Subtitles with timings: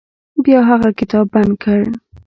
[0.43, 1.79] بیا هغه کتاب بند کړ.